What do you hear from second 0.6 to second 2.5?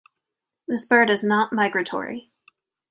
This bird is not migratory.